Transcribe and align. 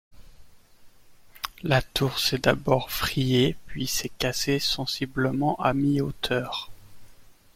La 1.61 1.83
tour 1.83 2.17
s'est 2.17 2.39
d'abord 2.39 2.89
vrillée, 2.89 3.55
puis 3.67 3.85
s'est 3.85 4.09
cassée 4.09 4.57
sensiblement 4.57 5.55
à 5.61 5.75
mi-hauteur. 5.75 6.71